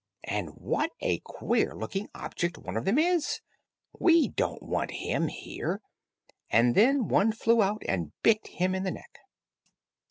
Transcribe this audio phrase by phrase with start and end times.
[0.23, 3.39] and what a queer looking object one of them is;
[3.99, 5.79] we don't want him here,"
[6.49, 9.19] and then one flew out and bit him in the neck.